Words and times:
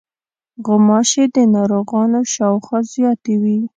غوماشې 0.65 1.23
د 1.35 1.37
ناروغانو 1.55 2.19
شاوخوا 2.33 2.79
زیاتې 2.93 3.33
وي. 3.41 3.59